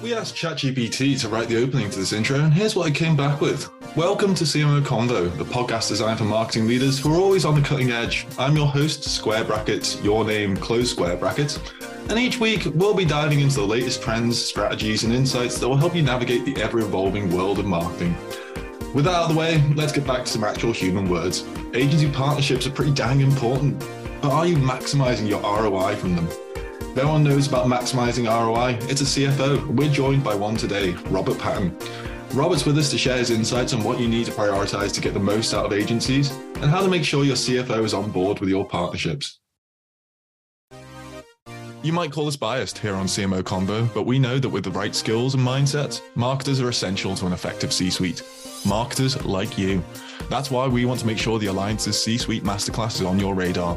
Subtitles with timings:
[0.00, 3.16] We asked ChatGPT to write the opening to this intro, and here's what it came
[3.16, 3.68] back with.
[3.96, 7.60] Welcome to CMO Convo, the podcast designed for marketing leaders who are always on the
[7.60, 8.24] cutting edge.
[8.38, 11.58] I'm your host, Square Brackets, your name, close square brackets.
[12.10, 15.76] And each week, we'll be diving into the latest trends, strategies, and insights that will
[15.76, 18.16] help you navigate the ever evolving world of marketing.
[18.94, 21.44] With that out of the way, let's get back to some actual human words.
[21.74, 23.80] Agency partnerships are pretty dang important,
[24.22, 26.28] but are you maximizing your ROI from them?
[26.98, 28.76] No one knows about maximizing ROI.
[28.90, 29.64] It's a CFO.
[29.68, 31.72] We're joined by one today, Robert Patin.
[32.34, 35.14] Robert's with us to share his insights on what you need to prioritize to get
[35.14, 38.40] the most out of agencies and how to make sure your CFO is on board
[38.40, 39.38] with your partnerships.
[41.84, 44.72] You might call us biased here on CMO Convo, but we know that with the
[44.72, 48.24] right skills and mindsets, marketers are essential to an effective C suite.
[48.66, 49.82] Marketers like you.
[50.28, 53.34] That's why we want to make sure the Alliance's C Suite Masterclass is on your
[53.34, 53.76] radar.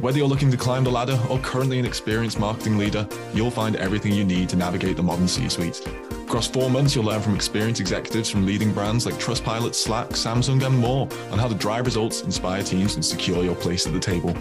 [0.00, 3.76] Whether you're looking to climb the ladder or currently an experienced marketing leader, you'll find
[3.76, 5.86] everything you need to navigate the modern C suite.
[6.24, 10.64] Across four months, you'll learn from experienced executives from leading brands like Trustpilot, Slack, Samsung,
[10.66, 14.00] and more on how to drive results, inspire teams, and secure your place at the
[14.00, 14.34] table.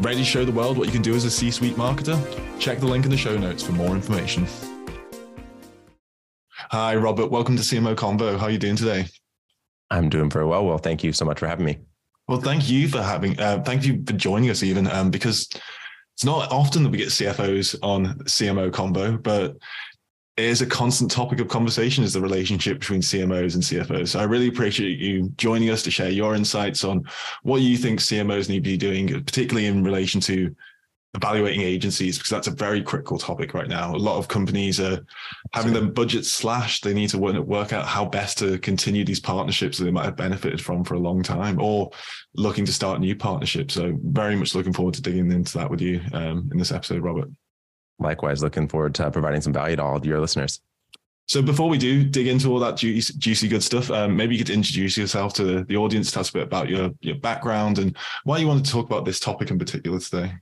[0.00, 2.18] Ready to show the world what you can do as a C suite marketer?
[2.58, 4.46] Check the link in the show notes for more information.
[6.70, 7.30] Hi, Robert.
[7.30, 8.38] Welcome to CMO Convo.
[8.38, 9.06] How are you doing today?
[9.90, 10.64] I'm doing very well.
[10.64, 11.78] Well, thank you so much for having me.
[12.28, 15.48] Well, thank you for having, uh, thank you for joining us, even um, because
[16.14, 19.56] it's not often that we get CFOs on CMO Convo, but
[20.36, 24.08] it is a constant topic of conversation is the relationship between CMOs and CFOs.
[24.08, 27.04] So I really appreciate you joining us to share your insights on
[27.42, 30.54] what you think CMOs need to be doing, particularly in relation to
[31.16, 33.94] evaluating agencies because that's a very critical topic right now.
[33.94, 35.04] A lot of companies are
[35.52, 36.84] having their budgets slashed.
[36.84, 40.16] They need to work out how best to continue these partnerships that they might have
[40.16, 41.90] benefited from for a long time, or
[42.34, 43.74] looking to start new partnerships.
[43.74, 47.02] So, very much looking forward to digging into that with you um, in this episode,
[47.02, 47.30] Robert.
[47.98, 50.60] Likewise, looking forward to providing some value to all of your listeners.
[51.28, 54.44] So before we do dig into all that juicy, juicy good stuff, um, maybe you
[54.44, 57.96] could introduce yourself to the audience, tell us a bit about your your background and
[58.22, 60.32] why you want to talk about this topic in particular today.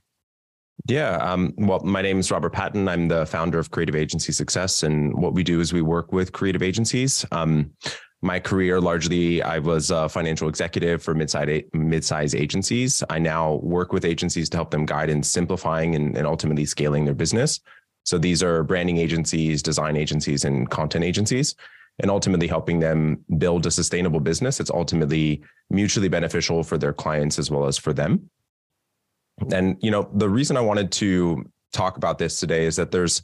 [0.87, 1.17] Yeah.
[1.17, 2.87] Um, well, my name is Robert Patin.
[2.87, 4.83] I'm the founder of Creative Agency Success.
[4.83, 7.25] And what we do is we work with creative agencies.
[7.31, 7.71] Um,
[8.21, 13.03] my career largely, I was a financial executive for mid-size, mid-size agencies.
[13.09, 17.05] I now work with agencies to help them guide in simplifying and, and ultimately scaling
[17.05, 17.59] their business.
[18.03, 21.55] So these are branding agencies, design agencies, and content agencies
[21.99, 27.39] and ultimately helping them build a sustainable business that's ultimately mutually beneficial for their clients
[27.39, 28.29] as well as for them.
[29.51, 33.21] And you know, the reason I wanted to talk about this today is that there's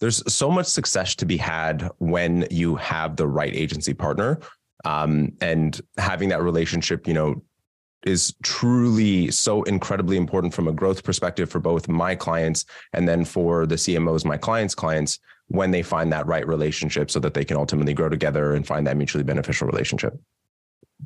[0.00, 4.38] there's so much success to be had when you have the right agency partner
[4.84, 7.42] um, and having that relationship you know
[8.06, 13.24] is truly so incredibly important from a growth perspective for both my clients and then
[13.24, 15.18] for the cmos my clients clients
[15.48, 18.86] when they find that right relationship so that they can ultimately grow together and find
[18.86, 20.14] that mutually beneficial relationship.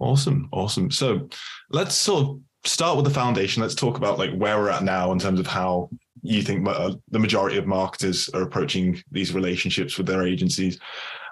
[0.00, 0.48] Awesome.
[0.52, 0.90] Awesome.
[0.90, 1.28] So
[1.70, 3.62] let's sort of start with the foundation.
[3.62, 5.90] Let's talk about like where we're at now in terms of how
[6.22, 10.78] you think uh, the majority of marketers are approaching these relationships with their agencies.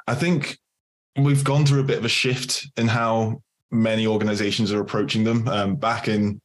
[0.06, 0.58] I think
[1.16, 5.46] we've gone through a bit of a shift in how many organizations are approaching them.
[5.48, 6.41] Um, back in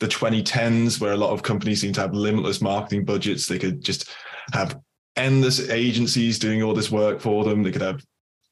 [0.00, 3.82] the 2010s, where a lot of companies seem to have limitless marketing budgets, they could
[3.84, 4.10] just
[4.52, 4.80] have
[5.16, 7.62] endless agencies doing all this work for them.
[7.62, 8.04] They could have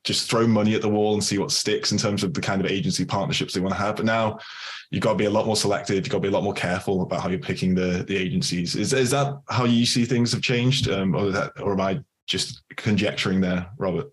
[0.05, 2.61] just throw money at the wall and see what sticks in terms of the kind
[2.61, 3.97] of agency partnerships they want to have.
[3.97, 4.39] But now
[4.91, 5.97] you've got to be a lot more selective.
[5.97, 8.75] You've got to be a lot more careful about how you're picking the the agencies.
[8.75, 12.01] Is is that how you see things have changed, um, or that, or am I
[12.27, 14.13] just conjecturing there, Robert?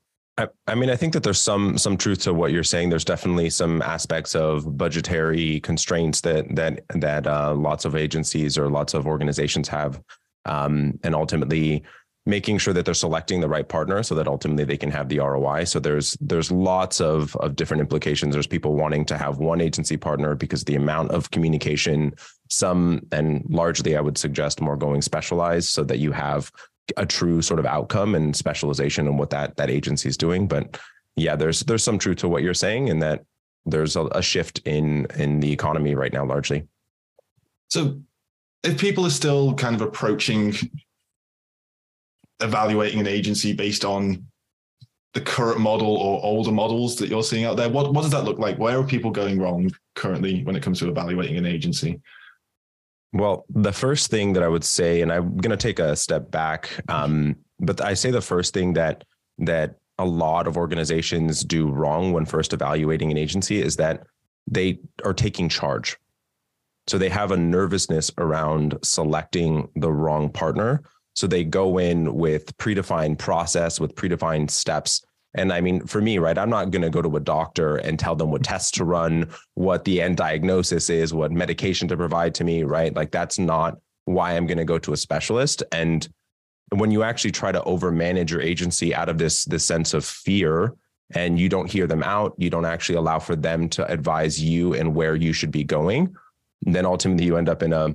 [0.67, 2.89] I, mean, I think that there's some some truth to what you're saying.
[2.89, 8.69] There's definitely some aspects of budgetary constraints that that that uh, lots of agencies or
[8.69, 10.01] lots of organizations have,
[10.45, 11.83] um, and ultimately
[12.25, 15.19] making sure that they're selecting the right partner so that ultimately they can have the
[15.19, 15.63] ROI.
[15.63, 18.33] So there's there's lots of of different implications.
[18.33, 22.13] There's people wanting to have one agency partner because the amount of communication,
[22.49, 26.51] some and largely I would suggest more going specialized so that you have
[26.97, 30.47] a true sort of outcome and specialization in what that that agency is doing.
[30.47, 30.79] But
[31.15, 33.23] yeah, there's there's some truth to what you're saying in that
[33.65, 36.67] there's a, a shift in in the economy right now largely.
[37.69, 38.01] So
[38.63, 40.53] if people are still kind of approaching
[42.41, 44.25] evaluating an agency based on
[45.13, 47.69] the current model or older models that you're seeing out there?
[47.69, 48.57] What what does that look like?
[48.57, 51.99] Where are people going wrong currently when it comes to evaluating an agency?
[53.11, 56.29] Well, the first thing that I would say, and I'm going to take a step
[56.29, 59.03] back, um, but I say the first thing that
[59.39, 64.03] that a lot of organizations do wrong when first evaluating an agency is that
[64.47, 65.97] they are taking charge.
[66.87, 70.81] So they have a nervousness around selecting the wrong partner
[71.19, 75.05] So they go in with predefined process, with predefined steps.
[75.33, 77.99] And I mean, for me, right, I'm not going to go to a doctor and
[77.99, 82.33] tell them what tests to run, what the end diagnosis is, what medication to provide
[82.35, 82.95] to me, right?
[82.95, 85.61] Like that's not why I'm going to go to a specialist.
[85.73, 86.07] And
[86.69, 90.73] when you actually try to overmanage your agency out of this this sense of fear
[91.15, 94.73] and you don't hear them out, you don't actually allow for them to advise you
[94.73, 96.15] and where you should be going,
[96.61, 97.93] then ultimately you end up in a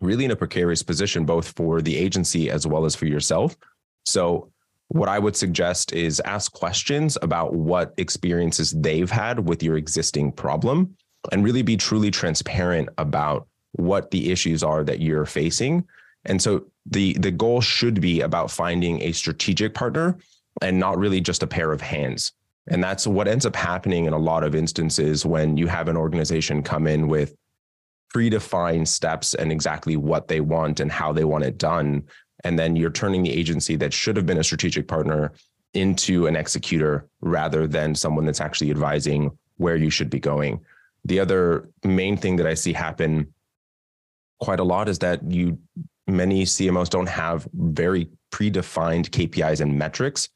[0.00, 3.56] really in a precarious position, both for the agency as well as for yourself.
[4.04, 4.50] So,
[4.88, 10.32] what I would suggest is ask questions about what experiences they've had with your existing
[10.32, 10.96] problem
[11.30, 15.84] and really be truly transparent about what the issues are that you're facing.
[16.24, 20.16] And so the the goal should be about finding a strategic partner
[20.62, 22.32] and not really just a pair of hands.
[22.68, 25.96] And that's what ends up happening in a lot of instances when you have an
[25.96, 27.34] organization come in with
[28.14, 32.02] predefined steps and exactly what they want and how they want it done.
[32.44, 35.32] And then you're turning the agency that should have been a strategic partner
[35.74, 40.60] into an executor rather than someone that's actually advising where you should be going.
[41.04, 43.32] The other main thing that I see happen
[44.40, 45.58] quite a lot is that you
[46.06, 50.28] many CMOs don't have very predefined KPIs and metrics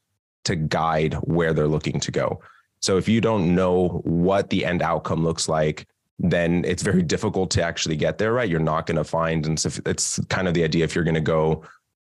[0.45, 2.41] to guide where they're looking to go.
[2.81, 5.87] So if you don't know what the end outcome looks like,
[6.23, 8.49] then it's very difficult to actually get there, right?
[8.49, 11.15] You're not going to find, and so it's kind of the idea if you're going
[11.15, 11.65] to go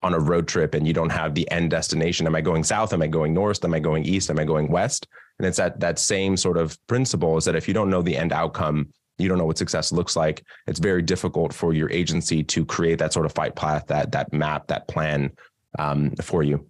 [0.04, 2.28] on a road trip and you don't have the end destination.
[2.28, 2.92] Am I going south?
[2.92, 3.64] Am I going north?
[3.64, 4.30] Am I going east?
[4.30, 5.08] Am I going west?
[5.40, 8.18] And it's that that same sort of principle is that if you don't know the
[8.18, 10.44] end outcome, you don't know what success looks like.
[10.68, 14.34] It's very difficult for your agency to create that sort of fight path, that that
[14.34, 15.32] map, that plan
[15.80, 16.66] um, for you.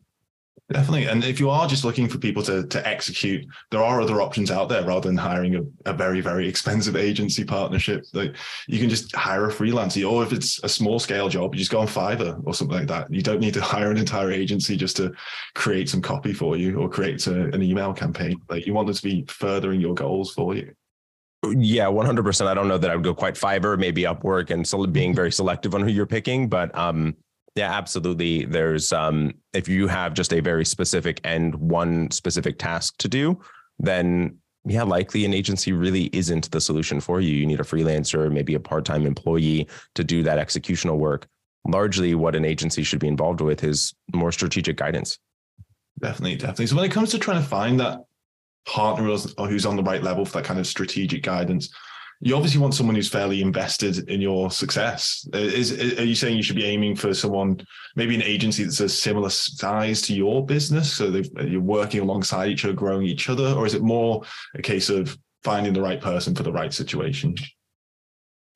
[0.71, 1.07] Definitely.
[1.07, 4.49] And if you are just looking for people to, to execute, there are other options
[4.51, 8.05] out there rather than hiring a, a very, very expensive agency partnership.
[8.13, 8.35] Like
[8.67, 11.71] you can just hire a freelancer, or if it's a small scale job, you just
[11.71, 13.11] go on Fiverr or something like that.
[13.13, 15.11] You don't need to hire an entire agency just to
[15.55, 18.39] create some copy for you or create a, an email campaign.
[18.49, 20.73] Like you want them to be furthering your goals for you.
[21.43, 22.47] Yeah, 100%.
[22.47, 25.31] I don't know that I would go quite Fiverr, maybe Upwork and so being very
[25.31, 27.15] selective on who you're picking, but um,
[27.55, 28.45] yeah, absolutely.
[28.45, 33.39] There's um, if you have just a very specific and one specific task to do,
[33.79, 37.33] then yeah, likely an agency really isn't the solution for you.
[37.33, 41.27] You need a freelancer, maybe a part-time employee to do that executional work.
[41.67, 45.17] Largely what an agency should be involved with is more strategic guidance.
[45.99, 46.67] Definitely, definitely.
[46.67, 48.05] So when it comes to trying to find that
[48.65, 51.73] partner who's on the right level for that kind of strategic guidance,
[52.23, 55.27] you obviously want someone who's fairly invested in your success.
[55.33, 57.59] Uh, is, is, are you saying you should be aiming for someone,
[57.95, 62.49] maybe an agency that's a similar size to your business, so uh, you're working alongside
[62.49, 64.21] each other, growing each other, or is it more
[64.53, 67.35] a case of finding the right person for the right situation?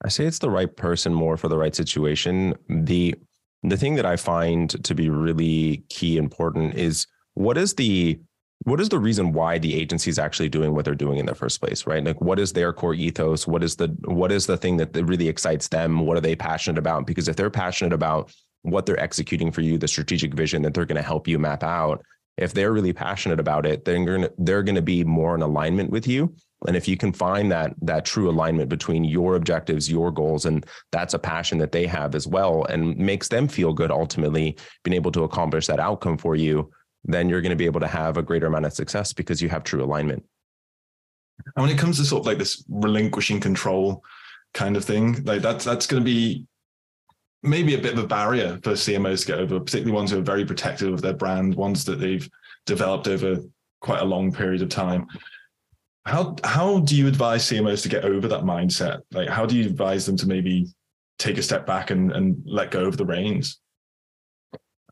[0.04, 2.54] I say it's the right person more for the right situation.
[2.70, 3.16] The
[3.64, 8.20] the thing that I find to be really key important is what is the
[8.66, 11.36] what is the reason why the agency is actually doing what they're doing in the
[11.36, 12.04] first place right?
[12.04, 13.48] Like what is their core ethos?
[13.48, 16.06] What is the what is the thing that really excites them?
[16.06, 17.08] What are they passionate about?
[17.08, 18.34] Because if they're passionate about
[18.64, 21.64] what they're executing for you the strategic vision that they're going to help you map
[21.64, 22.04] out
[22.38, 25.36] if they're really passionate about it then they're going to, they're going to be more
[25.36, 26.34] in alignment with you.
[26.68, 30.66] And if you can find that that true alignment between your objectives your goals and
[30.92, 34.96] that's a passion that they have as well and makes them feel good ultimately being
[34.96, 36.72] able to accomplish that outcome for you
[37.06, 39.50] then you're going to be able to have a greater amount of success because you
[39.50, 40.24] have true alignment.
[41.56, 44.04] And when it comes to sort of like this relinquishing control
[44.54, 46.46] kind of thing, like that's that's going to be
[47.44, 50.24] maybe a bit of a barrier for CMOs to get over, particularly ones who are
[50.24, 52.28] very protective of their brand, ones that they've
[52.66, 53.38] developed over
[53.82, 55.06] quite a long period of time.
[56.06, 59.02] How how do you advise CMOs to get over that mindset?
[59.12, 60.68] Like how do you advise them to maybe
[61.20, 63.60] take a step back and, and let go of the reins?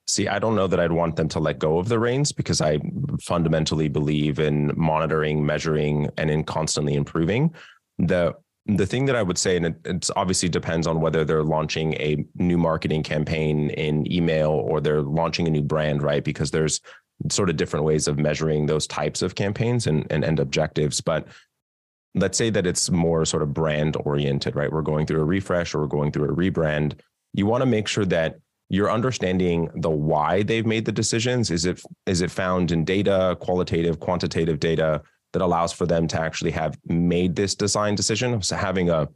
[0.07, 2.59] See, I don't know that I'd want them to let go of the reins because
[2.59, 2.79] I
[3.21, 7.53] fundamentally believe in monitoring, measuring, and in constantly improving.
[7.99, 11.43] The the thing that I would say, and it it's obviously depends on whether they're
[11.43, 16.23] launching a new marketing campaign in email or they're launching a new brand, right?
[16.23, 16.79] Because there's
[17.29, 21.01] sort of different ways of measuring those types of campaigns and, and end objectives.
[21.01, 21.27] But
[22.15, 24.71] let's say that it's more sort of brand oriented, right?
[24.71, 26.99] We're going through a refresh or we're going through a rebrand.
[27.33, 28.39] You want to make sure that
[28.73, 31.51] you're understanding the why they've made the decisions.
[31.51, 36.19] Is it is it found in data, qualitative, quantitative data that allows for them to
[36.19, 38.41] actually have made this design decision?
[38.41, 39.09] So having a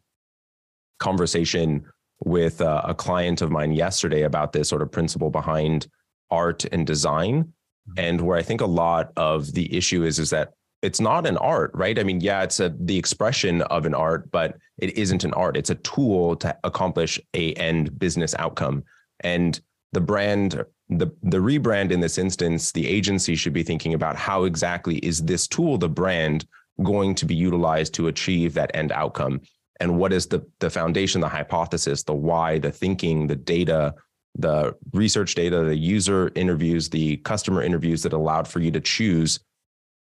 [0.99, 1.83] conversation
[2.19, 5.87] with a, a client of mine yesterday about this sort of principle behind
[6.29, 7.93] art and design, mm-hmm.
[7.97, 11.37] and where I think a lot of the issue is is that it's not an
[11.37, 11.97] art, right?
[11.97, 15.57] I mean, yeah, it's a the expression of an art, but it isn't an art.
[15.57, 18.83] It's a tool to accomplish a end business outcome.
[19.21, 19.59] And
[19.93, 24.45] the brand the the rebrand in this instance the agency should be thinking about how
[24.45, 26.45] exactly is this tool the brand
[26.83, 29.41] going to be utilized to achieve that end outcome?
[29.79, 33.95] And what is the the foundation the hypothesis the why the thinking the data
[34.35, 39.39] the research data the user interviews the customer interviews that allowed for you to choose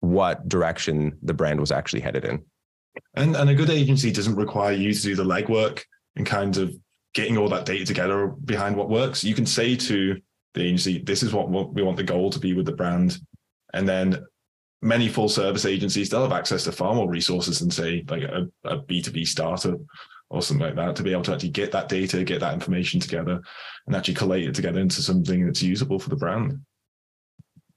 [0.00, 2.42] what direction the brand was actually headed in?
[3.14, 5.82] And and a good agency doesn't require you to do the legwork
[6.16, 6.74] and kind of
[7.14, 9.24] getting all that data together behind what works.
[9.24, 10.20] You can say to
[10.54, 13.18] the agency this is what we want the goal to be with the brand.
[13.72, 14.24] And then
[14.82, 18.48] many full service agencies they'll have access to far more resources than say like a,
[18.64, 19.78] a b2b startup
[20.30, 22.98] or something like that to be able to actually get that data get that information
[22.98, 23.40] together
[23.86, 26.58] and actually collate it together into something that's usable for the brand.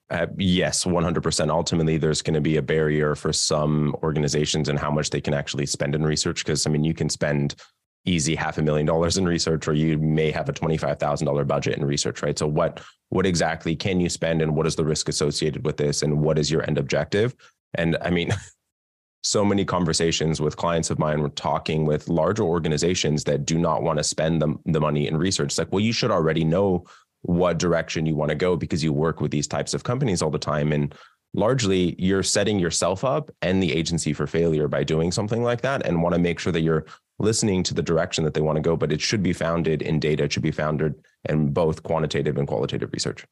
[0.09, 4.91] Uh, yes 100% ultimately there's going to be a barrier for some organizations and how
[4.91, 7.55] much they can actually spend in research because i mean you can spend
[8.05, 11.85] easy half a million dollars in research or you may have a $25,000 budget in
[11.85, 12.37] research right?
[12.37, 16.01] So what what exactly can you spend and what is the risk associated with this
[16.01, 17.35] and what is your end objective?
[17.75, 18.31] And i mean
[19.23, 23.81] so many conversations with clients of mine we're talking with larger organizations that do not
[23.81, 25.47] want to spend the, the money in research.
[25.47, 26.85] It's like well you should already know
[27.21, 30.29] what direction you want to go because you work with these types of companies all
[30.29, 30.93] the time and
[31.33, 35.85] largely you're setting yourself up and the agency for failure by doing something like that
[35.85, 36.85] and want to make sure that you're
[37.19, 39.99] listening to the direction that they want to go, but it should be founded in
[39.99, 40.95] data, it should be founded
[41.29, 43.25] in both quantitative and qualitative research.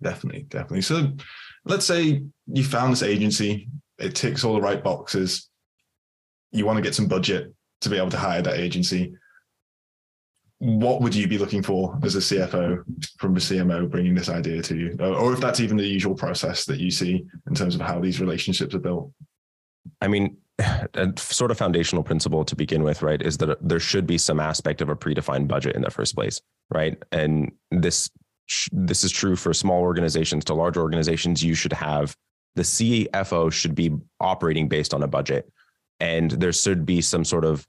[0.00, 0.82] Definitely, definitely.
[0.82, 1.12] So
[1.64, 5.48] let's say you found this agency, it ticks all the right boxes.
[6.52, 9.14] You want to get some budget to be able to hire that agency.
[10.60, 12.82] What would you be looking for as a CFO
[13.18, 14.96] from the CMO bringing this idea to you?
[14.98, 18.20] Or if that's even the usual process that you see in terms of how these
[18.20, 19.12] relationships are built?
[20.00, 20.36] I mean,
[20.94, 24.40] a sort of foundational principle to begin with, right, is that there should be some
[24.40, 27.00] aspect of a predefined budget in the first place, right?
[27.12, 28.10] And this
[28.72, 31.44] this is true for small organizations to large organizations.
[31.44, 32.16] You should have
[32.56, 35.50] the CFO should be operating based on a budget,
[36.00, 37.66] and there should be some sort of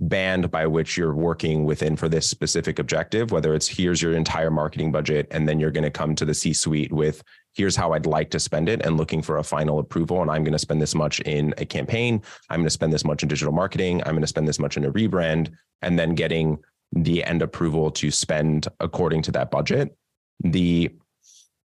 [0.00, 4.50] band by which you're working within for this specific objective, whether it's here's your entire
[4.50, 7.22] marketing budget, and then you're going to come to the C suite with
[7.58, 10.22] here's how I'd like to spend it and looking for a final approval.
[10.22, 12.22] And I'm going to spend this much in a campaign.
[12.48, 14.00] I'm going to spend this much in digital marketing.
[14.06, 15.50] I'm going to spend this much in a rebrand,
[15.82, 16.58] and then getting
[16.92, 19.96] the end approval to spend according to that budget.
[20.40, 20.90] The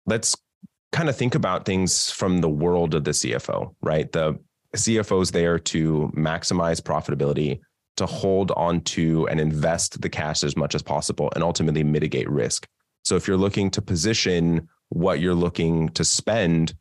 [0.06, 0.36] let's
[0.92, 4.10] kind of think about things from the world of the CFO, right?
[4.12, 4.38] The
[4.76, 7.60] CFO is there to maximize profitability,
[7.96, 12.30] to hold on to and invest the cash as much as possible and ultimately mitigate
[12.30, 12.68] risk.
[13.04, 16.74] So if you're looking to position what you're looking to spend,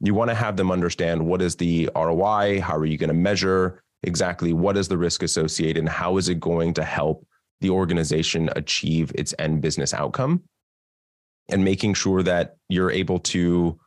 [0.00, 3.14] you want to have them understand what is the ROI, how are you going to
[3.14, 7.26] measure exactly what is the risk associated and how is it going to help
[7.60, 10.42] the organization achieve its end business outcome
[11.48, 13.78] and making sure that you're able to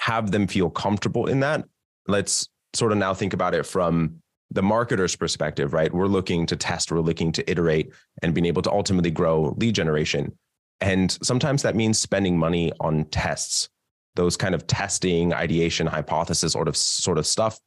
[0.00, 1.64] have them feel comfortable in that.
[2.06, 5.92] Let's sort of now think about it from the marketer's perspective, right?
[5.92, 7.92] We're looking to test, we're looking to iterate
[8.22, 10.36] and being able to ultimately grow lead generation.
[10.80, 13.68] And sometimes that means spending money on tests.
[14.14, 17.58] Those kind of testing, ideation, hypothesis sort of sort of stuff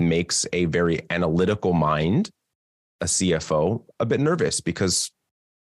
[0.00, 2.30] makes a very analytical mind,
[3.00, 5.10] a CFO, a bit nervous because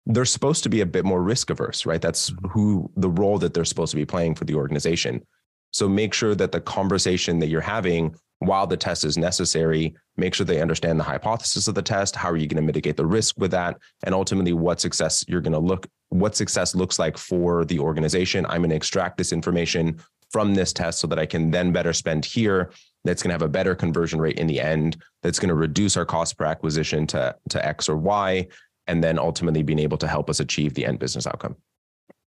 [0.05, 2.01] they're supposed to be a bit more risk averse, right?
[2.01, 2.47] That's mm-hmm.
[2.49, 5.25] who the role that they're supposed to be playing for the organization.
[5.71, 10.33] So make sure that the conversation that you're having while the test is necessary, make
[10.33, 12.15] sure they understand the hypothesis of the test.
[12.15, 13.77] How are you going to mitigate the risk with that?
[14.03, 18.45] And ultimately, what success you're going to look, what success looks like for the organization.
[18.45, 19.99] I'm going to extract this information
[20.31, 22.71] from this test so that I can then better spend here.
[23.03, 25.01] That's going to have a better conversion rate in the end.
[25.23, 28.47] That's going to reduce our cost per acquisition to, to X or Y.
[28.87, 31.57] And then ultimately being able to help us achieve the end business outcome.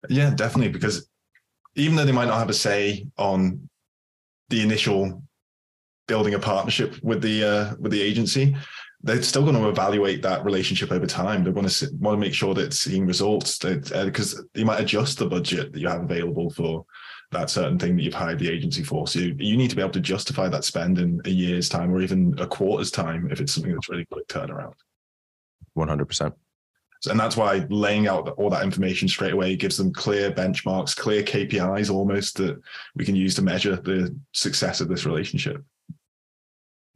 [0.08, 0.72] Yeah, definitely.
[0.72, 1.08] Because
[1.76, 3.68] even though they might not have a say on
[4.48, 5.22] the initial
[6.08, 8.56] building a partnership with the uh, with the agency,
[9.02, 11.42] they're still going to evaluate that relationship over time.
[11.42, 14.80] They want to want to make sure that it's seeing results because uh, you might
[14.80, 16.84] adjust the budget that you have available for
[17.30, 19.06] that certain thing that you've hired the agency for.
[19.06, 21.92] So you, you need to be able to justify that spend in a year's time
[21.92, 24.74] or even a quarter's time if it's something that's really quick turnaround.
[25.74, 26.34] One hundred percent.
[27.08, 31.22] And that's why laying out all that information straight away gives them clear benchmarks, clear
[31.22, 32.60] KPIs almost that
[32.94, 35.64] we can use to measure the success of this relationship.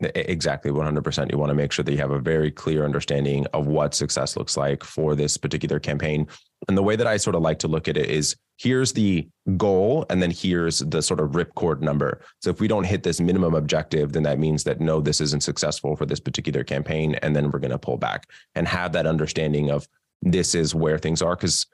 [0.00, 1.30] Exactly, 100%.
[1.30, 4.36] You want to make sure that you have a very clear understanding of what success
[4.36, 6.26] looks like for this particular campaign.
[6.66, 9.28] And the way that I sort of like to look at it is here's the
[9.56, 12.20] goal, and then here's the sort of ripcord number.
[12.42, 15.44] So if we don't hit this minimum objective, then that means that no, this isn't
[15.44, 17.14] successful for this particular campaign.
[17.16, 19.86] And then we're going to pull back and have that understanding of
[20.22, 21.36] this is where things are.
[21.36, 21.66] Because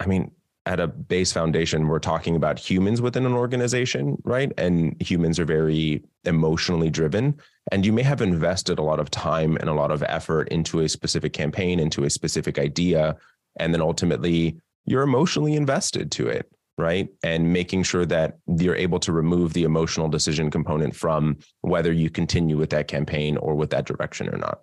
[0.00, 0.32] I mean,
[0.66, 4.52] at a base foundation, we're talking about humans within an organization, right?
[4.56, 7.38] And humans are very emotionally driven.
[7.72, 10.80] And you may have invested a lot of time and a lot of effort into
[10.80, 13.16] a specific campaign, into a specific idea.
[13.56, 17.08] And then ultimately, you're emotionally invested to it, right?
[17.24, 22.08] And making sure that you're able to remove the emotional decision component from whether you
[22.08, 24.62] continue with that campaign or with that direction or not.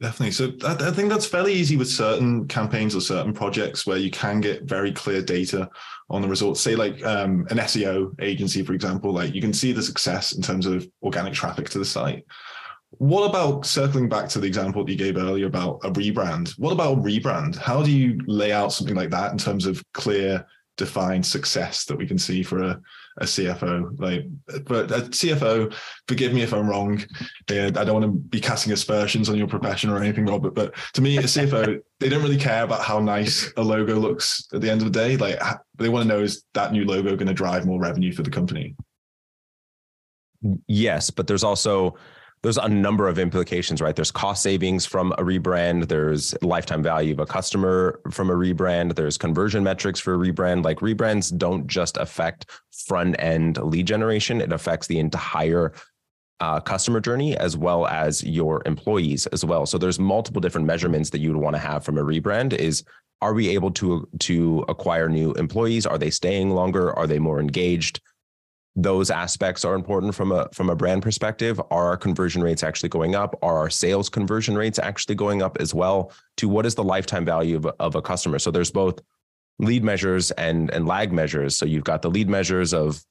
[0.00, 0.32] Definitely.
[0.32, 4.10] So I, I, think that's fairly easy with certain campaigns or certain projects where you
[4.10, 5.70] can get very clear data
[6.10, 6.60] on the results.
[6.60, 10.42] Say like um, an SEO agency, for example, like you can see the success in
[10.42, 12.26] terms of organic traffic to the site.
[12.90, 16.50] What about circling back to the example that you gave earlier about a rebrand?
[16.58, 17.56] What about rebrand?
[17.56, 21.96] How do you lay out something like that in terms of clear, defined success that
[21.96, 22.80] we can see for a
[23.18, 23.98] a CFO.
[23.98, 24.24] Like,
[24.64, 25.74] but a CFO,
[26.06, 27.02] forgive me if I'm wrong.
[27.48, 30.54] I don't want to be casting aspersions on your profession or anything, Robert.
[30.54, 34.46] But to me, a CFO, they don't really care about how nice a logo looks
[34.52, 35.16] at the end of the day.
[35.16, 35.40] Like,
[35.76, 38.30] they want to know is that new logo going to drive more revenue for the
[38.30, 38.74] company?
[40.66, 41.96] Yes, but there's also
[42.46, 43.96] there's a number of implications, right?
[43.96, 45.88] There's cost savings from a rebrand.
[45.88, 48.94] There's lifetime value of a customer from a rebrand.
[48.94, 50.64] There's conversion metrics for a rebrand.
[50.64, 52.46] Like rebrands don't just affect
[52.86, 55.72] front end lead generation, it affects the entire
[56.38, 59.66] uh, customer journey as well as your employees as well.
[59.66, 62.84] So there's multiple different measurements that you would want to have from a rebrand is
[63.22, 65.84] are we able to to acquire new employees?
[65.84, 66.96] Are they staying longer?
[66.96, 68.00] Are they more engaged?
[68.76, 71.58] Those aspects are important from a from a brand perspective.
[71.70, 73.34] Are our conversion rates actually going up?
[73.42, 76.12] Are our sales conversion rates actually going up as well?
[76.36, 78.38] To what is the lifetime value of, of a customer?
[78.38, 79.00] So there's both
[79.58, 81.56] lead measures and and lag measures.
[81.56, 83.02] So you've got the lead measures of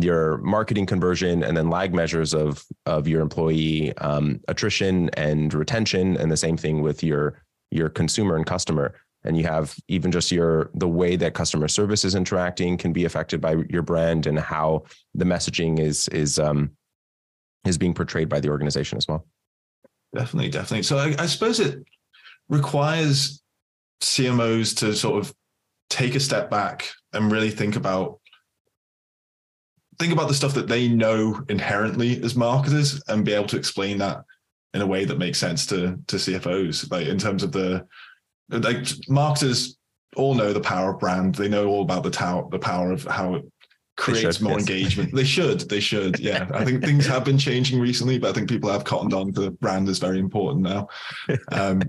[0.00, 6.16] your marketing conversion and then lag measures of of your employee um, attrition and retention
[6.16, 10.30] and the same thing with your your consumer and customer and you have even just
[10.30, 14.38] your the way that customer service is interacting can be affected by your brand and
[14.38, 16.70] how the messaging is is um
[17.64, 19.26] is being portrayed by the organization as well.
[20.14, 20.82] Definitely definitely.
[20.82, 21.82] So I, I suppose it
[22.48, 23.42] requires
[24.02, 25.34] cmos to sort of
[25.88, 28.20] take a step back and really think about
[29.98, 33.98] think about the stuff that they know inherently as marketers and be able to explain
[33.98, 34.24] that
[34.74, 37.86] in a way that makes sense to to CFOs, like in terms of the
[38.50, 39.76] like marketers
[40.16, 41.34] all know the power of brand.
[41.34, 43.44] They know all about the tower, the power of how it
[43.96, 44.60] creates should, more yes.
[44.60, 45.14] engagement.
[45.14, 46.18] They should, they should.
[46.18, 46.48] Yeah.
[46.52, 49.50] I think things have been changing recently, but I think people have cottoned on to
[49.50, 50.88] brand is very important now.
[51.52, 51.80] Um,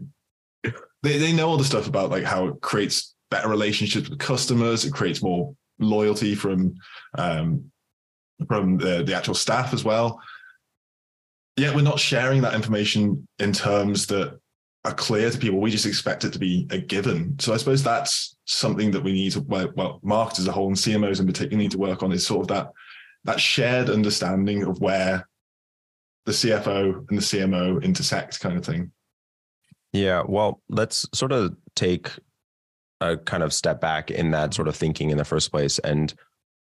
[1.03, 4.85] they, they know all the stuff about like how it creates better relationships with customers.
[4.85, 6.73] It creates more loyalty from,
[7.15, 7.71] um,
[8.47, 10.19] from the, the actual staff as well.
[11.57, 14.39] Yet we're not sharing that information in terms that
[14.85, 15.59] are clear to people.
[15.59, 17.37] We just expect it to be a given.
[17.39, 20.75] So I suppose that's something that we need to well, marketers as a whole and
[20.75, 22.71] CMOs in particular need to work on is sort of that
[23.23, 25.27] that shared understanding of where
[26.25, 28.91] the CFO and the CMO intersect kind of thing.
[29.93, 32.11] Yeah, well, let's sort of take
[33.01, 35.79] a kind of step back in that sort of thinking in the first place.
[35.79, 36.13] And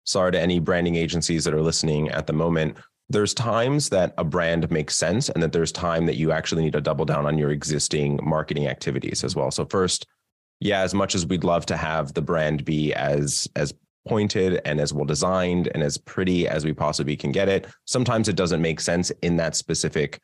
[0.03, 2.77] sorry to any branding agencies that are listening at the moment
[3.11, 6.73] there's times that a brand makes sense and that there's time that you actually need
[6.73, 9.51] to double down on your existing marketing activities as well.
[9.51, 10.07] So first,
[10.59, 13.73] yeah, as much as we'd love to have the brand be as as
[14.07, 18.27] pointed and as well designed and as pretty as we possibly can get it, sometimes
[18.27, 20.19] it doesn't make sense in that specific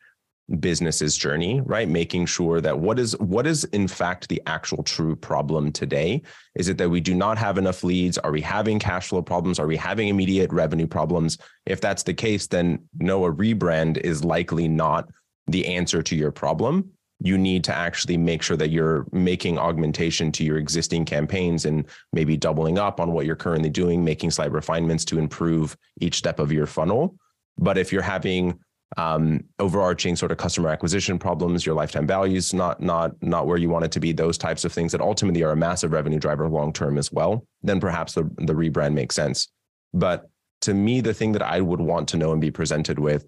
[0.60, 1.88] business's journey right?
[1.88, 6.22] Making sure that what is what is in fact the actual true problem today?
[6.54, 8.16] Is it that we do not have enough leads?
[8.18, 9.58] Are we having cash flow problems?
[9.58, 11.38] Are we having immediate revenue problems?
[11.66, 15.08] If that's the case then no a rebrand is likely not
[15.46, 16.92] the answer to your problem.
[17.20, 21.84] You need to actually make sure that you're making augmentation to your existing campaigns and
[22.12, 26.38] maybe doubling up on what you're currently doing making slight refinements to improve each step
[26.38, 27.16] of your funnel.
[27.58, 28.60] But if you're having
[28.96, 33.68] um, overarching sort of customer acquisition problems, your lifetime values not not not where you
[33.68, 36.48] want it to be, those types of things that ultimately are a massive revenue driver
[36.48, 39.48] long term as well, then perhaps the the rebrand makes sense.
[39.92, 40.30] But
[40.62, 43.26] to me, the thing that I would want to know and be presented with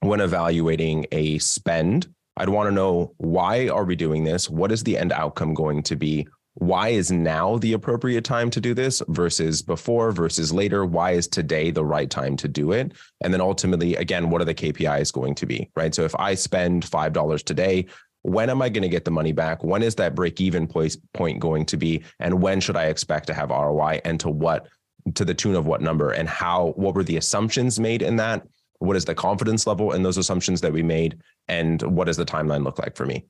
[0.00, 4.48] when evaluating a spend, I'd want to know why are we doing this?
[4.48, 6.26] What is the end outcome going to be?
[6.54, 10.84] Why is now the appropriate time to do this versus before versus later?
[10.84, 12.92] Why is today the right time to do it?
[13.22, 15.94] And then ultimately again what are the kpis going to be right?
[15.94, 17.86] So if i spend $5 today
[18.24, 19.64] when am i going to get the money back?
[19.64, 22.04] When is that break even point going to be?
[22.20, 24.68] And when should i expect to have roi and to what
[25.14, 26.10] to the tune of what number?
[26.10, 28.46] And how what were the assumptions made in that?
[28.78, 31.18] What is the confidence level in those assumptions that we made?
[31.48, 33.24] And what does the timeline look like for me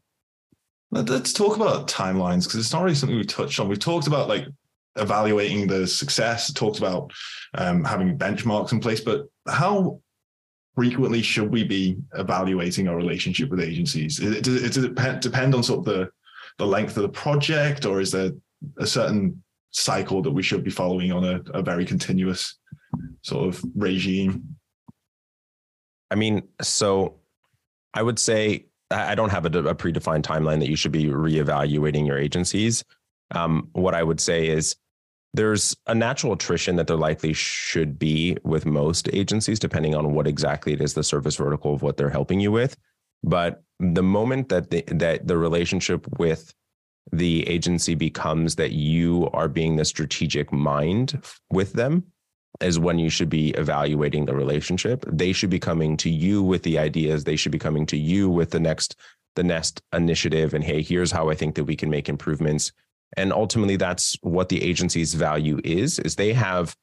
[0.93, 3.67] Let's talk about timelines because it's not really something we touched on.
[3.67, 4.47] We've talked about like
[4.97, 7.11] evaluating the success, talked about
[7.55, 10.01] um, having benchmarks in place, but how
[10.75, 14.19] frequently should we be evaluating our relationship with agencies?
[14.19, 16.11] Does it, does it depend on sort of the,
[16.59, 18.33] the length of the project, or is there
[18.77, 22.59] a certain cycle that we should be following on a, a very continuous
[23.23, 24.57] sort of regime?
[26.11, 27.21] I mean, so
[27.95, 32.07] I would say I don't have a, a predefined timeline that you should be reevaluating
[32.07, 32.85] your agencies.
[33.33, 34.77] Um, what I would say is
[35.35, 40.27] there's a natural attrition that there likely should be with most agencies, depending on what
[40.27, 42.77] exactly it is the service vertical of what they're helping you with.
[43.23, 46.53] But the moment that the, that the relationship with
[47.11, 52.05] the agency becomes that you are being the strategic mind with them,
[52.61, 55.05] is when you should be evaluating the relationship.
[55.09, 57.25] They should be coming to you with the ideas.
[57.25, 58.97] They should be coming to you with the next
[59.35, 62.71] the next initiative and hey, here's how I think that we can make improvements.
[63.17, 66.77] And ultimately that's what the agency's value is is they have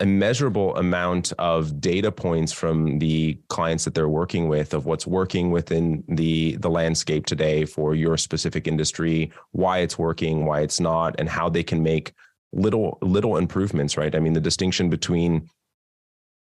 [0.00, 5.06] a measurable amount of data points from the clients that they're working with of what's
[5.06, 10.78] working within the the landscape today for your specific industry, why it's working, why it's
[10.78, 12.12] not, and how they can make
[12.52, 14.14] little little improvements, right?
[14.14, 15.48] I mean, the distinction between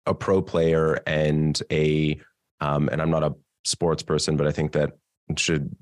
[0.05, 2.19] a pro player and a
[2.59, 3.33] um, and I'm not a
[3.65, 4.91] sports person, but I think that
[5.37, 5.75] should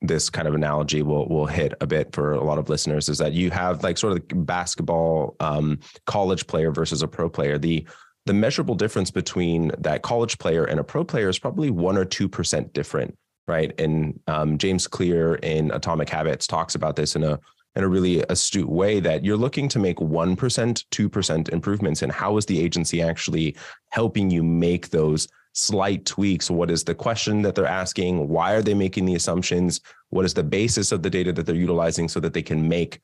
[0.00, 3.18] this kind of analogy will will hit a bit for a lot of listeners is
[3.18, 7.58] that you have like sort of the basketball um, college player versus a pro player.
[7.58, 7.86] The
[8.26, 12.04] the measurable difference between that college player and a pro player is probably one or
[12.04, 13.78] two percent different, right?
[13.78, 17.38] And um, James Clear in Atomic Habits talks about this in a
[17.76, 22.02] in a really astute way that you're looking to make 1%, 2% improvements.
[22.02, 23.56] And how is the agency actually
[23.90, 26.50] helping you make those slight tweaks?
[26.50, 28.28] What is the question that they're asking?
[28.28, 29.80] Why are they making the assumptions?
[30.10, 33.00] What is the basis of the data that they're utilizing so that they can make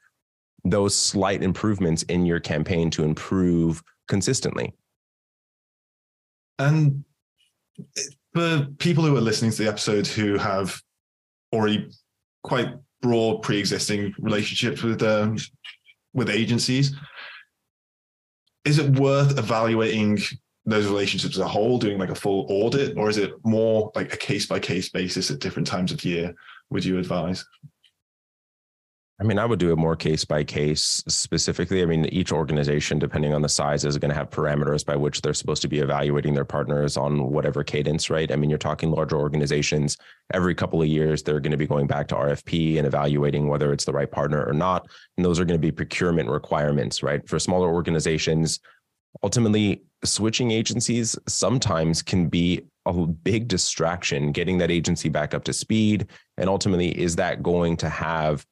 [0.64, 4.72] those slight improvements in your campaign to improve consistently?
[6.58, 7.04] And
[8.34, 10.80] for people who are listening to the episode who have
[11.52, 11.90] already
[12.42, 12.68] quite
[13.02, 15.36] broad pre-existing relationships with um,
[16.12, 16.94] with agencies.
[18.64, 20.18] Is it worth evaluating
[20.66, 24.12] those relationships as a whole, doing like a full audit, or is it more like
[24.12, 26.34] a case by case basis at different times of year?
[26.70, 27.44] Would you advise?
[29.20, 31.82] I mean, I would do it more case by case specifically.
[31.82, 35.20] I mean, each organization, depending on the size, is going to have parameters by which
[35.20, 38.32] they're supposed to be evaluating their partners on whatever cadence, right?
[38.32, 39.98] I mean, you're talking larger organizations.
[40.32, 43.74] Every couple of years, they're going to be going back to RFP and evaluating whether
[43.74, 44.88] it's the right partner or not.
[45.18, 47.28] And those are going to be procurement requirements, right?
[47.28, 48.58] For smaller organizations,
[49.22, 55.52] ultimately, switching agencies sometimes can be a big distraction getting that agency back up to
[55.52, 56.06] speed.
[56.38, 58.46] And ultimately, is that going to have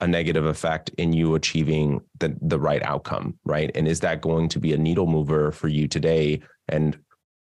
[0.00, 3.70] a negative effect in you achieving the, the right outcome, right?
[3.74, 6.40] And is that going to be a needle mover for you today?
[6.68, 6.98] And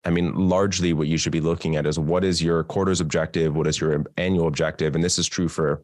[0.04, 3.56] I mean, largely what you should be looking at is what is your quarter's objective?
[3.56, 4.94] What is your annual objective?
[4.94, 5.82] And this is true for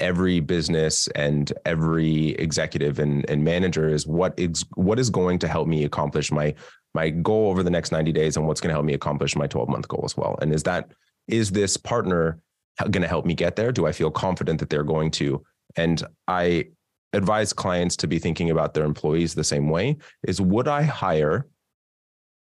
[0.00, 5.46] every business and every executive and, and manager is what is what is going to
[5.46, 6.54] help me accomplish my
[6.94, 9.46] my goal over the next 90 days and what's going to help me accomplish my
[9.46, 10.38] 12 month goal as well.
[10.40, 10.92] And is that
[11.28, 12.40] is this partner
[12.78, 13.70] going to help me get there?
[13.70, 15.42] Do I feel confident that they're going to?
[15.76, 16.66] And I
[17.12, 21.46] advise clients to be thinking about their employees the same way is would I hire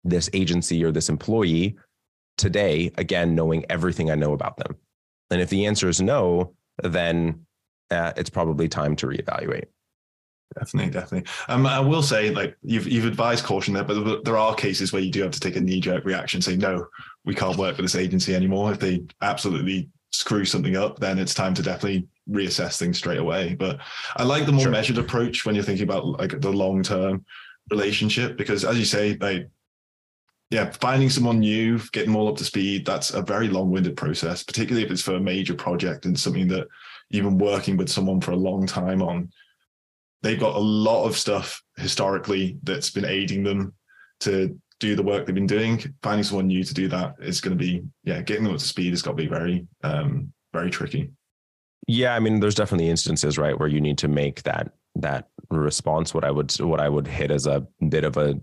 [0.05, 1.77] this agency or this employee
[2.37, 4.77] today again knowing everything I know about them?
[5.31, 7.47] And if the answer is no, then
[7.91, 9.67] uh, it's probably time to reevaluate.
[10.59, 11.31] Definitely, definitely.
[11.49, 15.03] Um, I will say, like you've you've advised caution there, but there are cases where
[15.03, 16.87] you do have to take a knee jerk reaction, say no,
[17.25, 18.73] we can't work with this agency anymore.
[18.73, 23.55] If they absolutely screw something up, then it's time to definitely reassess things straight away.
[23.55, 23.81] But
[24.17, 24.73] I like the more sure.
[24.73, 27.25] measured approach when you're thinking about like the long term
[27.71, 29.49] relationship, because as you say, like
[30.51, 33.97] yeah, finding someone new, getting them all up to speed, that's a very long winded
[33.97, 36.67] process, particularly if it's for a major project and something that
[37.11, 39.31] you've been working with someone for a long time on.
[40.23, 43.75] They've got a lot of stuff historically that's been aiding them
[44.21, 45.95] to do the work they've been doing.
[46.03, 48.65] Finding someone new to do that is going to be, yeah, getting them up to
[48.65, 51.11] speed has got to be very, um, very tricky.
[51.89, 56.13] Yeah, I mean, there's definitely instances, right, where you need to make that that response.
[56.13, 58.39] What I would what I would hit as a bit of a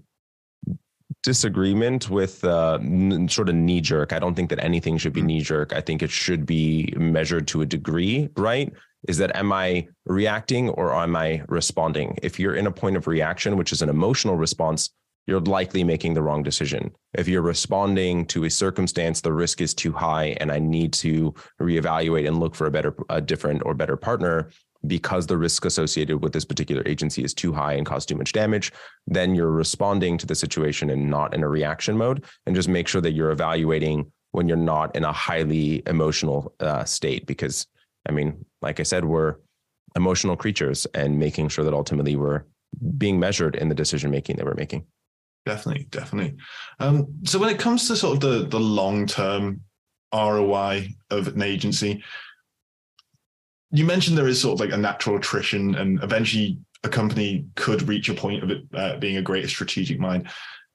[1.22, 4.14] disagreement with uh, n- sort of knee jerk.
[4.14, 5.28] I don't think that anything should be mm-hmm.
[5.28, 5.74] knee jerk.
[5.74, 8.74] I think it should be measured to a degree, right?
[9.08, 12.18] Is that am I reacting or am I responding?
[12.24, 14.90] If you're in a point of reaction, which is an emotional response,
[15.28, 16.92] you're likely making the wrong decision.
[17.14, 21.34] If you're responding to a circumstance, the risk is too high, and I need to
[21.62, 24.52] reevaluate and look for a better, a different or better partner,
[24.86, 28.34] because the risk associated with this particular agency is too high and cause too much
[28.34, 28.72] damage,
[29.08, 32.24] then you're responding to the situation and not in a reaction mode.
[32.46, 36.84] And just make sure that you're evaluating when you're not in a highly emotional uh,
[36.84, 37.26] state.
[37.26, 37.66] Because,
[38.08, 39.38] I mean, like I said, we're
[39.96, 42.44] emotional creatures and making sure that ultimately we're
[42.98, 44.86] being measured in the decision making that we're making.
[45.46, 46.38] Definitely, definitely.
[46.80, 49.62] Um, so when it comes to sort of the the long term
[50.14, 52.04] ROI of an agency,
[53.72, 57.88] you mentioned there is sort of like a natural attrition, and eventually a company could
[57.88, 60.28] reach a point of it uh, being a greater strategic mind.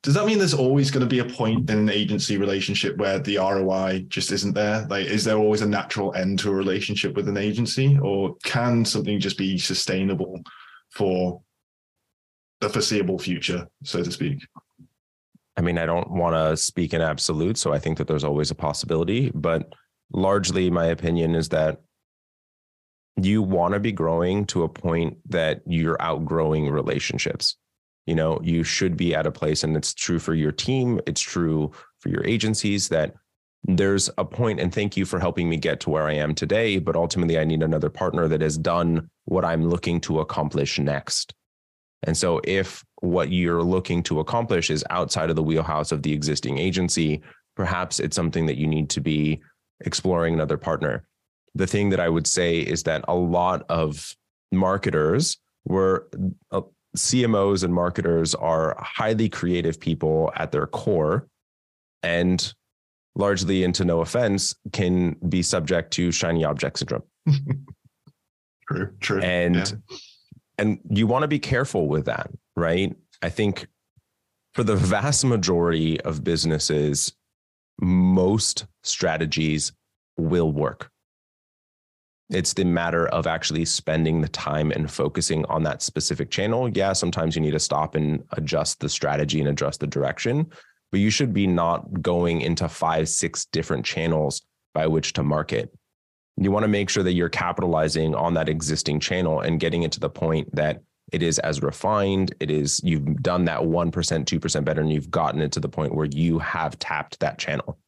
[0.03, 3.19] Does that mean there's always going to be a point in an agency relationship where
[3.19, 4.87] the ROI just isn't there?
[4.89, 8.85] Like, is there always a natural end to a relationship with an agency, or can
[8.85, 10.41] something just be sustainable
[10.91, 11.43] for
[12.61, 14.47] the foreseeable future, so to speak?
[15.57, 18.51] I mean, I don't want to speak in absolute, so I think that there's always
[18.51, 19.75] a possibility, but
[20.13, 21.81] largely my opinion is that
[23.17, 27.57] you want to be growing to a point that you're outgrowing relationships.
[28.07, 31.21] You know, you should be at a place, and it's true for your team, it's
[31.21, 33.15] true for your agencies that
[33.65, 36.79] there's a point, and thank you for helping me get to where I am today.
[36.79, 41.35] But ultimately, I need another partner that has done what I'm looking to accomplish next.
[42.03, 46.13] And so, if what you're looking to accomplish is outside of the wheelhouse of the
[46.13, 47.21] existing agency,
[47.57, 49.41] perhaps it's something that you need to be
[49.85, 51.05] exploring another partner.
[51.55, 54.15] The thing that I would say is that a lot of
[54.53, 56.09] marketers were
[56.53, 56.63] uh,
[56.97, 61.29] CMOs and marketers are highly creative people at their core
[62.03, 62.53] and
[63.15, 67.03] largely into no offense can be subject to shiny object syndrome.
[68.69, 69.21] true, true.
[69.21, 69.97] And yeah
[70.61, 72.95] and you want to be careful with that, right?
[73.23, 73.67] I think
[74.53, 77.15] for the vast majority of businesses,
[77.81, 79.73] most strategies
[80.19, 80.91] will work.
[82.29, 86.69] It's the matter of actually spending the time and focusing on that specific channel.
[86.69, 90.47] Yeah, sometimes you need to stop and adjust the strategy and adjust the direction,
[90.93, 94.43] but you should be not going into five, six different channels
[94.75, 95.73] by which to market
[96.37, 99.93] you want to make sure that you're capitalizing on that existing channel and getting it
[99.93, 100.81] to the point that
[101.13, 105.41] it is as refined it is you've done that 1% 2% better and you've gotten
[105.41, 107.79] it to the point where you have tapped that channel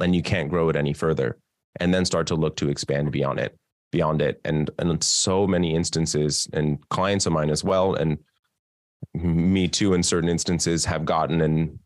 [0.00, 1.38] and you can't grow it any further
[1.78, 3.56] and then start to look to expand beyond it
[3.92, 8.18] beyond it and and in so many instances and clients of mine as well and
[9.14, 11.78] me too in certain instances have gotten and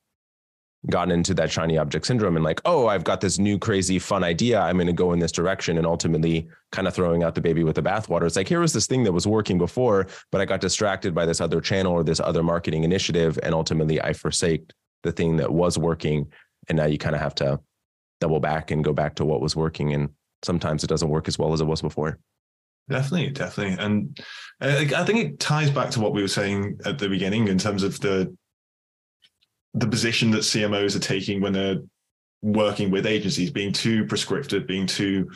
[0.91, 4.23] gotten into that shiny object syndrome and like, oh, I've got this new crazy fun
[4.23, 4.61] idea.
[4.61, 7.65] I'm going to go in this direction and ultimately kind of throwing out the baby
[7.65, 8.27] with the bathwater.
[8.27, 11.25] It's like, here was this thing that was working before, but I got distracted by
[11.25, 13.39] this other channel or this other marketing initiative.
[13.43, 14.71] And ultimately I forsake
[15.03, 16.31] the thing that was working.
[16.69, 17.61] And now you kind of have to
[18.21, 19.95] double back and go back to what was working.
[19.95, 20.11] And
[20.43, 22.19] sometimes it doesn't work as well as it was before.
[22.91, 23.83] Definitely, definitely.
[23.83, 24.19] And
[24.61, 27.57] uh, I think it ties back to what we were saying at the beginning in
[27.57, 28.37] terms of the
[29.75, 31.81] the position that CMOs are taking when they're
[32.43, 35.29] working with agencies, being too prescriptive, being too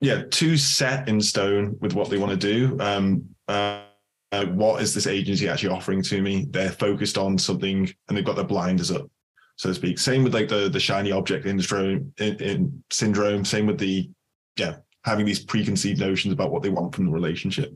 [0.00, 2.78] yeah, too set in stone with what they want to do.
[2.78, 3.84] Um, uh,
[4.32, 6.46] uh, what is this agency actually offering to me?
[6.50, 9.08] They're focused on something and they've got their blinders up,
[9.56, 9.98] so to speak.
[9.98, 13.44] Same with like the the shiny object industry in, in syndrome.
[13.44, 14.10] Same with the
[14.58, 17.72] yeah having these preconceived notions about what they want from the relationship.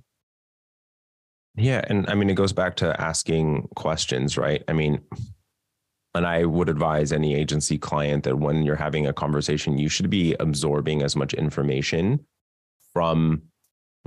[1.58, 1.84] Yeah.
[1.88, 4.62] And I mean, it goes back to asking questions, right?
[4.68, 5.00] I mean,
[6.14, 10.08] and I would advise any agency client that when you're having a conversation, you should
[10.08, 12.24] be absorbing as much information
[12.92, 13.42] from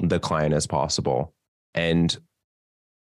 [0.02, 1.34] the client as possible.
[1.74, 2.18] And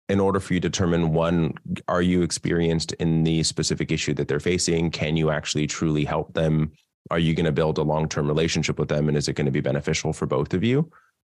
[0.07, 1.55] in order for you to determine one,
[1.87, 4.91] are you experienced in the specific issue that they're facing?
[4.91, 6.71] Can you actually truly help them?
[7.11, 9.07] Are you going to build a long term relationship with them?
[9.07, 10.89] And is it going to be beneficial for both of you?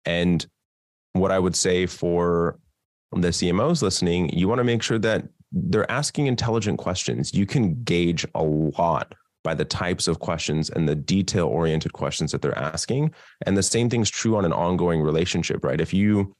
[0.04, 0.46] And
[1.12, 2.58] what I would say for
[3.20, 7.34] the CMOs listening, you want to make sure that they're asking intelligent questions.
[7.34, 12.32] You can gauge a lot by the types of questions and the detail oriented questions
[12.32, 13.12] that they're asking.
[13.44, 15.80] And the same thing's true on an ongoing relationship, right?
[15.80, 16.34] If you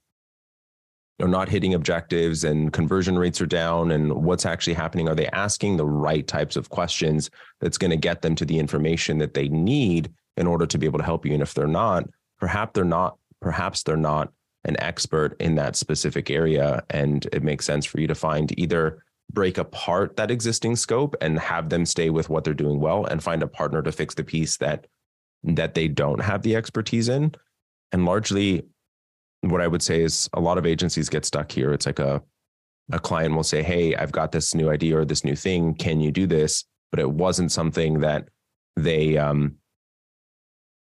[1.21, 5.27] are not hitting objectives and conversion rates are down and what's actually happening, are they
[5.29, 7.31] asking the right types of questions
[7.61, 10.87] that's going to get them to the information that they need in order to be
[10.87, 11.33] able to help you?
[11.33, 12.09] And if they're not,
[12.39, 14.33] perhaps they're not, perhaps they're not
[14.65, 16.85] an expert in that specific area.
[16.91, 21.39] And it makes sense for you to find either break apart that existing scope and
[21.39, 24.25] have them stay with what they're doing well and find a partner to fix the
[24.25, 24.87] piece that
[25.45, 27.35] that they don't have the expertise in.
[27.91, 28.63] And largely
[29.41, 31.73] what I would say is a lot of agencies get stuck here.
[31.73, 32.23] It's like a
[32.91, 35.75] a client will say, Hey, I've got this new idea or this new thing.
[35.75, 36.65] Can you do this?
[36.91, 38.29] But it wasn't something that
[38.77, 39.57] they um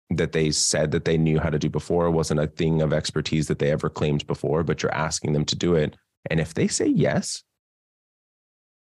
[0.10, 3.48] that they said that they knew how to do before wasn't a thing of expertise
[3.48, 5.96] that they ever claimed before but you're asking them to do it.
[6.30, 7.44] And if they say yes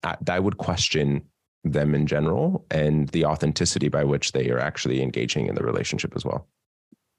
[0.03, 1.23] I, I would question
[1.63, 6.13] them in general and the authenticity by which they are actually engaging in the relationship
[6.15, 6.49] as well.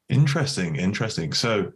[0.08, 1.32] Interesting interesting.
[1.32, 1.72] So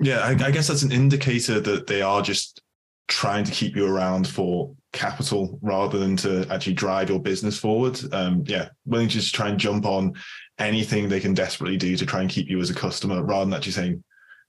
[0.00, 2.60] yeah I, I guess that's an indicator that they are just
[3.08, 8.00] trying to keep you around for capital rather than to actually drive your business forward.
[8.12, 10.14] Um, yeah, willing to just try and jump on
[10.58, 13.54] anything they can desperately do to try and keep you as a customer rather than
[13.54, 14.04] actually saying,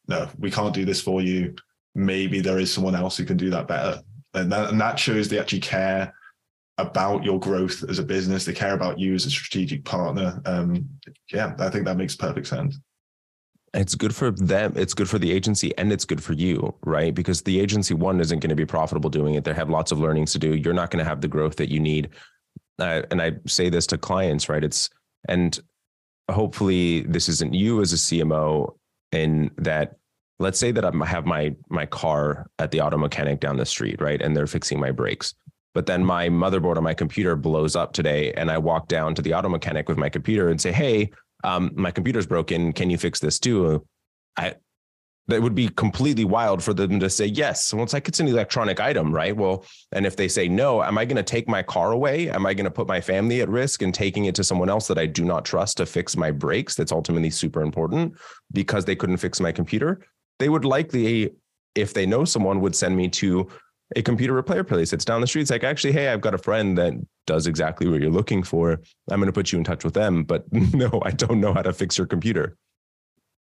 [0.08, 1.54] no, we can't do this for you.
[1.96, 4.02] Maybe there is someone else who can do that better.
[4.34, 6.14] And that, and that shows they actually care
[6.78, 8.46] about your growth as a business.
[8.46, 10.42] They care about you as a strategic partner.
[10.46, 10.88] Um,
[11.32, 12.78] yeah, I think that makes perfect sense
[13.74, 17.14] it's good for them it's good for the agency and it's good for you right
[17.14, 20.00] because the agency one isn't going to be profitable doing it they have lots of
[20.00, 22.10] learnings to do you're not going to have the growth that you need
[22.80, 24.90] uh, and i say this to clients right it's
[25.28, 25.60] and
[26.30, 28.76] hopefully this isn't you as a cmo
[29.12, 29.96] in that
[30.40, 34.02] let's say that i have my my car at the auto mechanic down the street
[34.02, 35.34] right and they're fixing my brakes
[35.74, 39.22] but then my motherboard on my computer blows up today and i walk down to
[39.22, 41.10] the auto mechanic with my computer and say hey
[41.44, 42.74] um, my computer's broken.
[42.74, 43.86] Can you fix this too?
[44.38, 44.56] I
[45.28, 47.74] that would be completely wild for them to say yes.
[47.74, 49.36] Well, it's like it's an electronic item, right?
[49.36, 52.30] Well, and if they say no, am I going to take my car away?
[52.30, 54.88] Am I going to put my family at risk and taking it to someone else
[54.88, 56.76] that I do not trust to fix my brakes?
[56.76, 58.14] That's ultimately super important
[58.54, 60.00] because they couldn't fix my computer.
[60.40, 61.32] They would likely,
[61.76, 63.50] if they know someone, would send me to
[63.96, 64.94] a computer repair place.
[64.94, 65.44] It's down the street.
[65.44, 66.94] It's like, actually, hey, I've got a friend that
[67.26, 68.82] does exactly what you're looking for.
[69.10, 70.24] I'm going to put you in touch with them.
[70.24, 72.58] But no, I don't know how to fix your computer.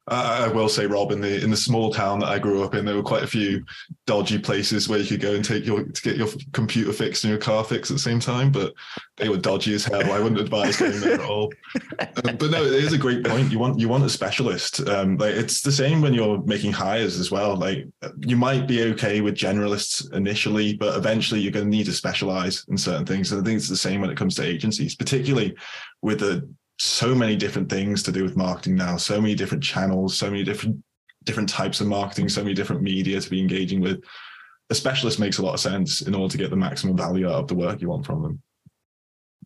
[0.09, 2.85] I will say, Rob, in the in the small town that I grew up in,
[2.85, 3.65] there were quite a few
[4.07, 7.31] dodgy places where you could go and take your to get your computer fixed and
[7.31, 8.73] your car fixed at the same time, but
[9.17, 10.13] they were dodgy as hell.
[10.13, 11.53] I wouldn't advise going there at all.
[11.99, 13.51] Um, but no, it is a great point.
[13.51, 14.87] You want you want a specialist.
[14.89, 17.57] Um, like it's the same when you're making hires as well.
[17.57, 17.87] Like
[18.21, 22.65] you might be okay with generalists initially, but eventually you're going to need to specialize
[22.69, 23.33] in certain things.
[23.33, 25.57] And I think it's the same when it comes to agencies, particularly
[26.01, 30.17] with the so many different things to do with marketing now, so many different channels,
[30.17, 30.83] so many different
[31.25, 34.03] different types of marketing, so many different media to be engaging with.
[34.71, 37.41] A specialist makes a lot of sense in order to get the maximum value out
[37.41, 38.43] of the work you want from them.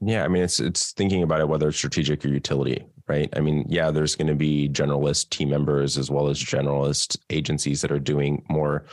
[0.02, 3.28] Yeah, I mean it's it's thinking about it whether it's strategic or utility, right?
[3.36, 7.82] I mean, yeah, there's going to be generalist team members as well as generalist agencies
[7.82, 8.86] that are doing more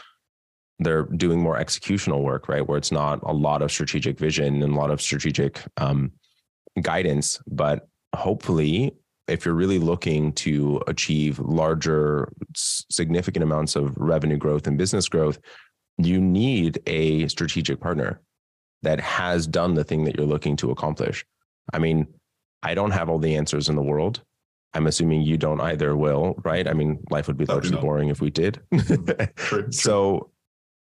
[0.80, 2.68] they're doing more executional work, right?
[2.68, 6.12] Where it's not a lot of strategic vision and a lot of strategic um,
[6.82, 8.94] guidance, but hopefully
[9.28, 15.40] if you're really looking to achieve larger significant amounts of revenue growth and business growth
[15.98, 18.22] you need a strategic partner
[18.84, 21.26] that has done the thing that you're looking to accomplish.
[21.74, 22.08] I mean
[22.64, 24.24] i don't have all the answers in the world.
[24.74, 26.68] I'm assuming you don't either will right?
[26.68, 28.62] I mean life would be largely boring if we did.
[28.74, 29.06] Mm-hmm.
[29.36, 29.72] True, true.
[29.72, 30.32] so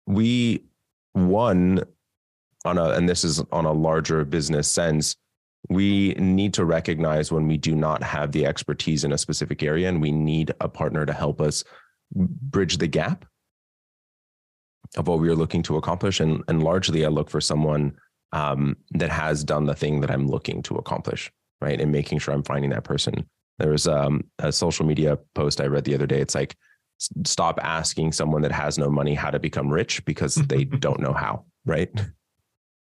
[0.08, 0.64] we
[1.14, 1.84] one
[2.66, 5.16] on a and this is on a larger business sense
[5.70, 9.90] we need to recognize when we do not have the expertise in a specific area
[9.90, 11.64] and we need a partner to help us
[12.14, 13.26] bridge the gap
[14.96, 16.20] of what we are looking to accomplish.
[16.20, 17.98] And, and largely i look for someone
[18.32, 21.80] um, that has done the thing that i'm looking to accomplish right?
[21.80, 23.28] And making sure i'm finding that person.
[23.60, 26.22] There was um, a social media post i read the other day.
[26.22, 26.56] It's like
[27.26, 31.14] stop asking someone that has no money how to become rich because they don't know
[31.14, 31.90] how right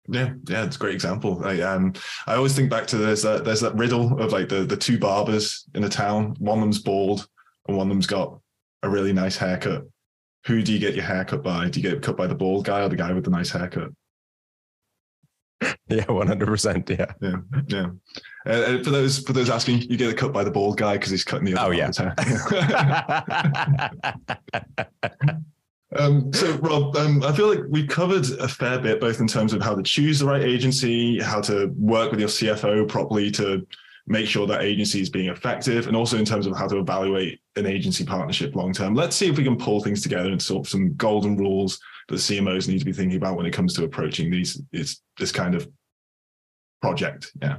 [0.08, 1.42] yeah, yeah, it's a great example.
[1.44, 1.94] I um,
[2.26, 4.98] I always think back to there's that there's that riddle of like the the two
[4.98, 6.36] barbers in a town.
[6.40, 7.28] One of them's bald,
[7.68, 8.40] and one of them's got
[8.84, 9.84] a really nice haircut.
[10.46, 11.70] Who do you get your haircut by?
[11.70, 13.50] Do you get it cut by the bald guy or the guy with the nice
[13.50, 13.90] haircut?
[15.90, 16.90] Yeah, one hundred percent.
[16.90, 17.88] Yeah, yeah, yeah.
[18.46, 20.94] Uh, uh, for those for those asking, you get a cut by the bald guy
[20.94, 21.68] because he's cutting the other.
[21.68, 21.92] Oh yeah.
[25.98, 29.54] Um, so, Rob, um, I feel like we've covered a fair bit, both in terms
[29.54, 33.66] of how to choose the right agency, how to work with your CFO properly to
[34.06, 37.40] make sure that agency is being effective, and also in terms of how to evaluate
[37.56, 38.96] an agency partnership long term.
[38.96, 42.16] Let's see if we can pull things together and sort of some golden rules that
[42.16, 45.56] CMOs need to be thinking about when it comes to approaching these this, this kind
[45.56, 45.68] of
[46.82, 47.32] project.
[47.42, 47.58] Yeah.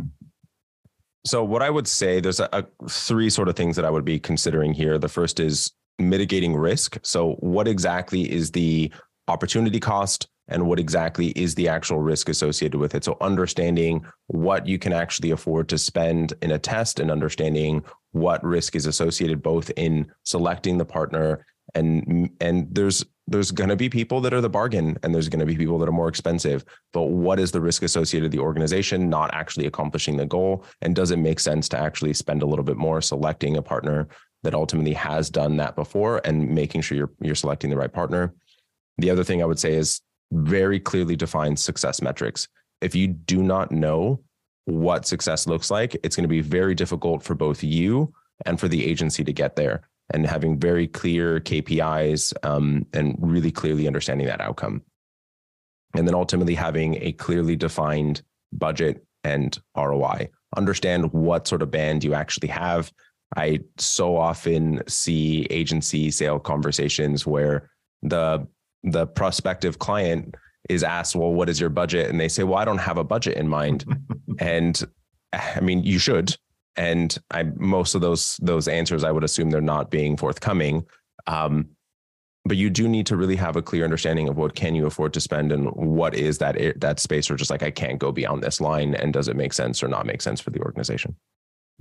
[1.27, 4.05] So, what I would say, there's a, a three sort of things that I would
[4.05, 4.99] be considering here.
[4.99, 6.99] The first is mitigating risk.
[7.03, 8.93] So, what exactly is the
[9.27, 10.29] opportunity cost?
[10.51, 13.05] And what exactly is the actual risk associated with it?
[13.05, 18.43] So, understanding what you can actually afford to spend in a test and understanding what
[18.43, 21.45] risk is associated both in selecting the partner
[21.75, 25.41] and and there's there's going to be people that are the bargain and there's going
[25.41, 26.65] to be people that are more expensive.
[26.95, 30.65] But what is the risk associated with the organization not actually accomplishing the goal?
[30.81, 34.09] And does it make sense to actually spend a little bit more selecting a partner
[34.43, 38.35] that ultimately has done that before and making sure you're you're selecting the right partner?
[38.99, 40.01] The other thing I would say is
[40.33, 42.49] very clearly defined success metrics.
[42.81, 44.23] If you do not know
[44.67, 48.13] what success looks like, it's going to be very difficult for both you
[48.45, 49.89] and for the agency to get there.
[50.13, 54.83] And having very clear KPIs um, and really clearly understanding that outcome.
[55.95, 58.23] And then ultimately having a clearly defined
[58.53, 60.31] budget and ROI.
[60.57, 62.91] Understand what sort of band you actually have.
[63.37, 67.71] I so often see agency sale conversations where
[68.03, 68.47] the
[68.85, 70.35] the prospective client
[70.69, 72.11] is asked, well, what is your budget?
[72.11, 73.85] And they say, well, I don't have a budget in mind.
[74.39, 74.83] and
[75.33, 76.37] I mean, you should.
[76.77, 80.87] And I most of those those answers, I would assume they're not being forthcoming.
[81.27, 81.71] Um,
[82.45, 85.13] but you do need to really have a clear understanding of what can you afford
[85.13, 88.43] to spend and what is that that space or just like I can't go beyond
[88.43, 91.17] this line and does it make sense or not make sense for the organization.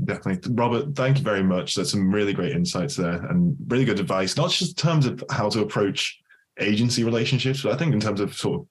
[0.04, 0.54] Definitely.
[0.54, 1.74] Robert, thank you very much.
[1.74, 5.24] That's some really great insights there and really good advice, not just in terms of
[5.32, 6.20] how to approach
[6.60, 8.62] agency relationships, but I think in terms of sort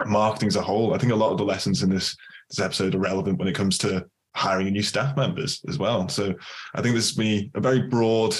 [0.00, 2.16] of marketing as a whole, I think a lot of the lessons in this
[2.50, 6.08] this episode are relevant when it comes to hiring new staff members as well.
[6.08, 6.34] So
[6.74, 8.34] I think this has been a very broad,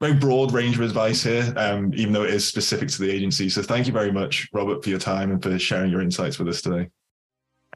[0.00, 3.48] very broad range of advice here, um, even though it is specific to the agency.
[3.48, 6.48] So thank you very much, Robert, for your time and for sharing your insights with
[6.48, 6.88] us today.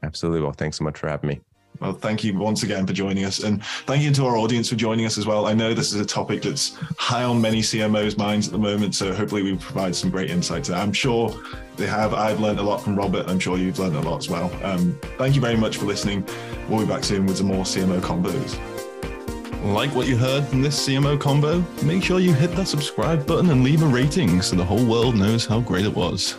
[0.01, 0.41] Absolutely.
[0.41, 1.41] Well, thanks so much for having me.
[1.79, 3.39] Well, thank you once again for joining us.
[3.43, 5.47] And thank you to our audience for joining us as well.
[5.47, 8.95] I know this is a topic that's high on many CMOs' minds at the moment.
[8.95, 10.69] So hopefully we provide some great insights.
[10.69, 11.35] I'm sure
[11.75, 12.13] they have.
[12.13, 13.27] I've learned a lot from Robert.
[13.27, 14.51] I'm sure you've learned a lot as well.
[14.63, 16.27] Um, thank you very much for listening.
[16.69, 18.59] We'll be back soon with some more CMO Convos.
[19.73, 21.63] Like what you heard from this CMO Convo?
[21.83, 25.15] Make sure you hit that subscribe button and leave a rating so the whole world
[25.15, 26.37] knows how great it was.